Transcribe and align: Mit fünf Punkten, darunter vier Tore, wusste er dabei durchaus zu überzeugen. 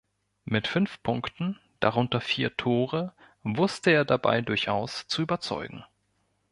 Mit 0.45 0.67
fünf 0.67 1.03
Punkten, 1.03 1.59
darunter 1.79 2.21
vier 2.21 2.57
Tore, 2.57 3.13
wusste 3.43 3.91
er 3.91 4.03
dabei 4.03 4.41
durchaus 4.41 5.05
zu 5.05 5.21
überzeugen. 5.21 5.83